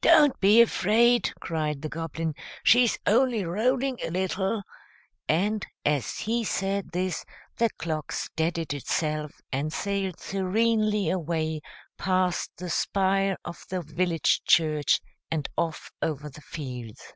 "Don't 0.00 0.40
be 0.40 0.62
afraid!" 0.62 1.34
cried 1.40 1.82
the 1.82 1.90
Goblin, 1.90 2.34
"she's 2.64 2.98
only 3.06 3.44
rolling 3.44 3.98
a 4.02 4.08
little;" 4.08 4.62
and, 5.28 5.66
as 5.84 6.20
he 6.20 6.42
said 6.42 6.92
this, 6.92 7.26
the 7.58 7.68
clock 7.76 8.10
steadied 8.12 8.72
itself 8.72 9.42
and 9.52 9.70
sailed 9.70 10.20
serenely 10.20 11.10
away 11.10 11.60
past 11.98 12.52
the 12.56 12.70
spire 12.70 13.36
of 13.44 13.66
the 13.68 13.82
village 13.82 14.42
church 14.46 15.02
and 15.30 15.50
off 15.58 15.90
over 16.00 16.30
the 16.30 16.40
fields. 16.40 17.12